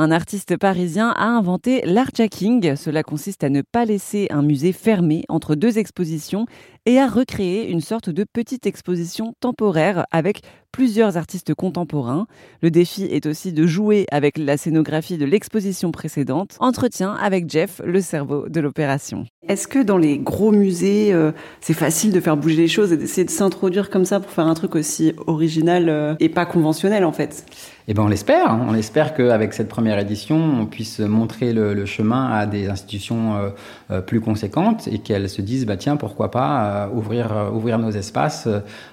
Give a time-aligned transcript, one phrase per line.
[0.00, 2.76] Un artiste parisien a inventé l'artjacking.
[2.76, 6.46] Cela consiste à ne pas laisser un musée fermé entre deux expositions
[6.86, 10.42] et à recréer une sorte de petite exposition temporaire avec
[10.72, 12.26] plusieurs artistes contemporains.
[12.62, 16.56] Le défi est aussi de jouer avec la scénographie de l'exposition précédente.
[16.60, 19.24] Entretien avec Jeff, le cerveau de l'opération.
[19.48, 22.96] Est-ce que dans les gros musées, euh, c'est facile de faire bouger les choses et
[22.96, 27.04] d'essayer de s'introduire comme ça pour faire un truc aussi original euh, et pas conventionnel
[27.04, 27.46] en fait?
[27.90, 28.50] Eh ben on l'espère.
[28.50, 28.66] Hein.
[28.68, 33.52] On espère qu'avec cette première édition, on puisse montrer le, chemin à des institutions
[33.90, 37.90] euh, plus conséquentes et qu'elles se disent, bah tiens, pourquoi pas euh, ouvrir ouvrir nos
[37.90, 38.46] espaces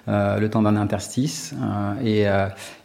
[0.07, 1.53] le temps d'un interstice
[2.03, 2.25] et,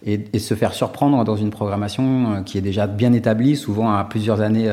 [0.05, 4.05] et, et, se faire surprendre dans une programmation qui est déjà bien établie, souvent à
[4.05, 4.71] plusieurs années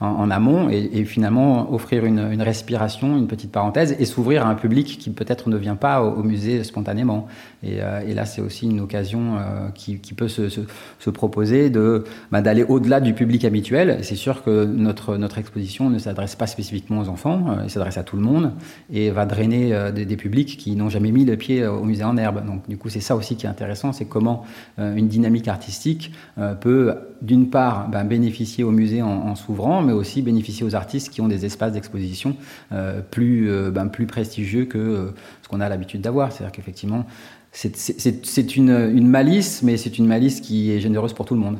[0.00, 4.98] en, amont et, finalement offrir une, respiration, une petite parenthèse et s'ouvrir à un public
[4.98, 7.26] qui peut-être ne vient pas au, musée spontanément.
[7.62, 10.60] Et, euh, là, c'est aussi une occasion euh, qui, peut se, se,
[10.98, 13.98] se proposer de bah, d'aller au-delà du public habituel.
[14.02, 18.04] C'est sûr que notre exposition ne s'adresse pas spécifiquement aux enfants, euh, elle s'adresse à
[18.04, 18.52] tout le monde
[18.92, 22.16] et va drainer des, des, publics qui n'ont jamais mis le pied au musée en
[22.16, 22.44] herbe.
[22.46, 24.44] Donc du coup, c'est ça aussi qui est intéressant, c'est comment
[24.78, 26.12] une dynamique artistique
[26.60, 31.10] peut d'une part bah, bénéficier au musée en, en s'ouvrant, mais aussi bénéficier aux artistes
[31.10, 32.36] qui ont des espaces d'exposition
[32.72, 35.10] euh, plus, euh, ben, plus prestigieux que euh,
[35.42, 36.32] ce qu'on a l'habitude d'avoir.
[36.32, 37.06] C'est-à-dire qu'effectivement,
[37.52, 41.58] c'est une malice, mais c'est une malice qui est généreuse pour tout le monde.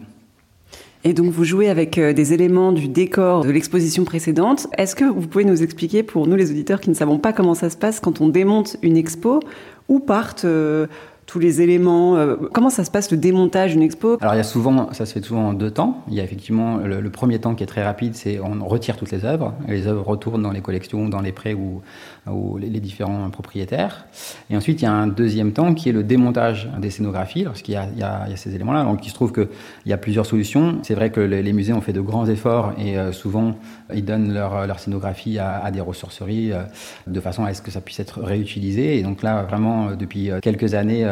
[1.04, 4.66] Et donc vous jouez avec des éléments du décor de l'exposition précédente.
[4.76, 7.54] Est-ce que vous pouvez nous expliquer pour nous les auditeurs qui ne savons pas comment
[7.54, 9.40] ça se passe quand on démonte une expo,
[9.88, 10.46] où partent
[11.28, 14.16] tous les éléments euh, Comment ça se passe le démontage d'une expo?
[14.20, 16.02] Alors il y a souvent, ça se fait souvent en deux temps.
[16.08, 19.10] Il y a effectivement le, premier temps qui est très rapide, c'est on retire toutes
[19.12, 21.82] les œuvres, les œuvres retournent dans les collections, dans les prêts ou,
[22.26, 24.06] ou les, différents propriétaires.
[24.48, 27.74] Et ensuite il y a un deuxième temps qui est le démontage des scénographies, lorsqu'il
[27.74, 28.84] y, y, a, ces éléments-là.
[28.84, 29.48] Donc il se trouve qu'il
[29.84, 30.78] y a plusieurs solutions.
[30.82, 33.54] C'est vrai que les, musées ont fait de grands efforts et euh, souvent
[33.92, 36.62] ils donnent leur, leur scénographie à, des ressourceries euh,
[37.06, 38.98] de façon à ce que ça puisse être réutilisé.
[38.98, 41.04] Et donc là vraiment depuis quelques années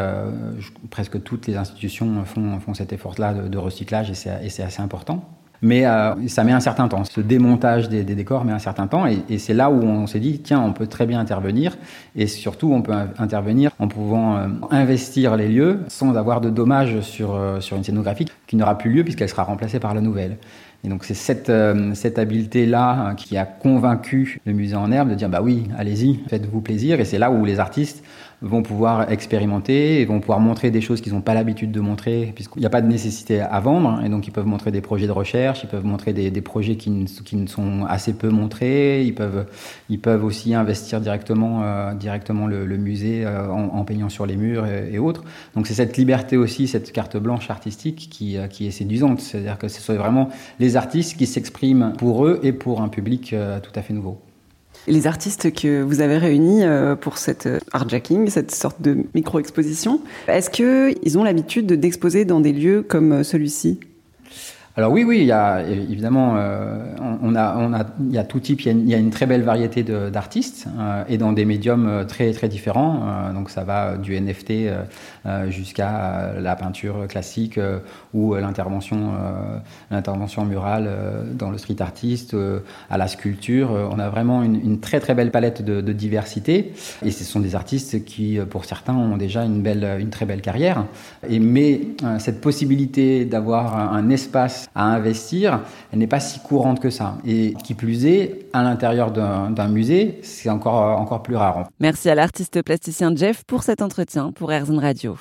[0.90, 4.14] presque toutes les institutions font, cet effort-là de, recyclage et
[4.50, 5.24] c'est assez important.
[5.62, 7.04] Mais euh, ça met un certain temps.
[7.04, 10.40] Ce démontage des, décors met un certain temps et, c'est là où on s'est dit,
[10.40, 11.76] tiens, on peut très bien intervenir
[12.14, 17.00] et surtout on peut intervenir en pouvant euh, investir les lieux sans avoir de dommages
[17.00, 20.36] sur une scénographie qui n'aura plus lieu puisqu'elle sera remplacée par la nouvelle.
[20.86, 21.52] Et donc c'est cette,
[21.94, 26.20] cette habileté-là hein, qui a convaincu le musée en herbe de dire, bah oui, allez-y,
[26.28, 27.00] faites-vous plaisir.
[27.00, 28.04] Et c'est là où les artistes
[28.42, 32.32] vont pouvoir expérimenter et vont pouvoir montrer des choses qu'ils n'ont pas l'habitude de montrer,
[32.34, 35.06] puisqu'il n'y a pas de nécessité à vendre, et donc ils peuvent montrer des projets
[35.06, 38.28] de recherche, ils peuvent montrer des, des projets qui ne, qui ne, sont assez peu
[38.28, 39.46] montrés, ils peuvent,
[39.88, 44.66] ils peuvent aussi investir directement, euh, directement le, musée euh, en, peignant sur les murs
[44.66, 45.24] et, autres.
[45.54, 49.56] Donc c'est cette liberté aussi, cette carte blanche artistique qui, euh, qui est séduisante, c'est-à-dire
[49.56, 50.28] que ce sont vraiment
[50.60, 54.18] les artistes qui s'expriment pour eux et pour un public euh, tout à fait nouveau.
[54.88, 60.00] Les artistes que vous avez réunis euh, pour cette euh, artjacking, cette sorte de micro-exposition,
[60.28, 63.80] est-ce qu'ils ont l'habitude d'exposer dans des lieux comme euh, celui-ci?
[64.78, 68.24] Alors oui, oui, il y a évidemment, euh, on, a, on a, il y a
[68.24, 71.88] tout type, il y a une, très belle variété d'artistes euh, et dans des médiums
[71.88, 73.32] euh, très très différents.
[73.32, 74.52] Donc ça va du NFT
[75.48, 77.58] jusqu'à la peinture classique
[78.12, 79.12] ou l'intervention,
[79.90, 80.90] l'intervention murale
[81.34, 82.36] dans le street artiste,
[82.90, 83.70] à la sculpture.
[83.90, 86.72] On a vraiment une, très très belle palette de, diversité
[87.04, 90.42] et ce sont des artistes qui, pour certains, ont déjà une belle, une très belle
[90.42, 90.84] carrière.
[91.28, 91.80] Et mais
[92.18, 95.60] cette possibilité d'avoir un espace à investir,
[95.92, 97.18] elle n'est pas si courante que ça.
[97.24, 101.68] Et qui plus est, à l'intérieur d'un musée, c'est encore, encore plus rare.
[101.80, 105.16] Merci à l'artiste plasticien Jeff pour cet entretien pour Airzone Radio.